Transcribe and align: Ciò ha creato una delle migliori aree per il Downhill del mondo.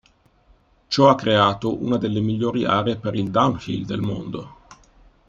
Ciò 0.87 1.07
ha 1.09 1.13
creato 1.13 1.79
una 1.79 1.97
delle 1.97 2.21
migliori 2.21 2.65
aree 2.65 2.95
per 2.97 3.13
il 3.13 3.29
Downhill 3.29 3.85
del 3.85 4.01
mondo. 4.01 4.55